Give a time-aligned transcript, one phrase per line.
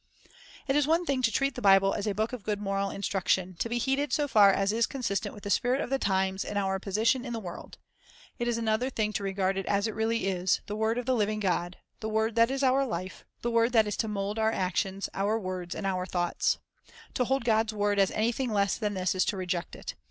[0.65, 2.55] 1 It is one thing to treat the Bible as a book of good The
[2.55, 5.35] Bible moral instruction, to be heeded so far as is consistent to Shape the utc
[5.35, 7.77] with the spirit of the times and our position in the world;
[8.39, 11.13] it is another thing to regard it as it really is,— the word of the
[11.13, 14.51] living God,— the word that is our life, the word that is to mould our
[14.51, 16.57] actions, our words, and our thoughts.
[17.13, 19.93] To hold God's word as anything less than this is to reject it.